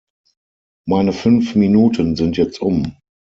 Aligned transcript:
Meine 0.87 1.13
fünf 1.13 1.53
Minuten 1.53 2.15
sind 2.15 2.35
jetzt 2.35 2.59
um. 2.59 2.97